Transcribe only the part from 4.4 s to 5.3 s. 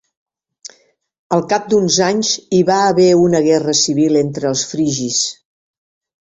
els frigis.